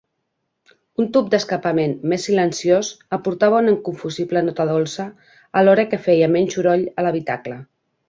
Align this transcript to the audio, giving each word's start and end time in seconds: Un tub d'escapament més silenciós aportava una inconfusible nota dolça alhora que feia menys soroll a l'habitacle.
Un 1.03 1.09
tub 1.17 1.27
d'escapament 1.33 1.93
més 2.13 2.25
silenciós 2.31 2.91
aportava 3.19 3.61
una 3.67 3.75
inconfusible 3.75 4.45
nota 4.49 4.69
dolça 4.75 5.09
alhora 5.63 5.89
que 5.93 6.05
feia 6.11 6.35
menys 6.39 6.61
soroll 6.61 6.93
a 7.01 7.09
l'habitacle. 7.09 7.65